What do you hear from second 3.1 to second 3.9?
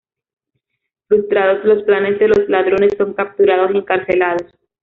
capturados y